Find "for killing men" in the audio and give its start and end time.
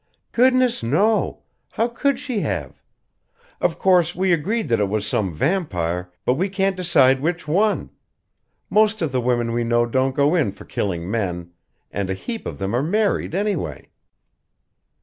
10.53-11.51